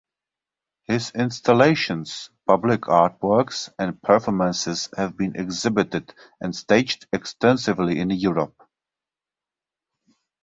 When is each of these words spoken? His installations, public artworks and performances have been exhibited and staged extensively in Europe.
His 0.87 1.11
installations, 1.11 2.31
public 2.47 2.87
artworks 2.89 3.69
and 3.77 4.01
performances 4.01 4.89
have 4.97 5.15
been 5.15 5.35
exhibited 5.35 6.15
and 6.39 6.55
staged 6.55 7.05
extensively 7.13 7.99
in 7.99 8.09
Europe. 8.09 8.67